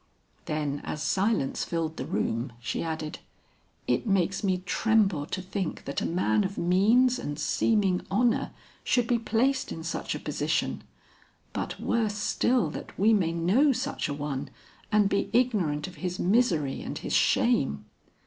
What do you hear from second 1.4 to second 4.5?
filled the room, she added, "It makes